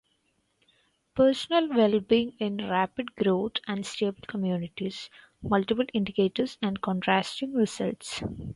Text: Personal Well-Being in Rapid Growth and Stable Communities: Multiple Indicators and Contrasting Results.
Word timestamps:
Personal 1.13 1.69
Well-Being 1.69 2.33
in 2.39 2.57
Rapid 2.67 3.13
Growth 3.15 3.57
and 3.67 3.85
Stable 3.85 4.23
Communities: 4.27 5.11
Multiple 5.43 5.85
Indicators 5.93 6.57
and 6.59 6.81
Contrasting 6.81 7.53
Results. 7.53 8.23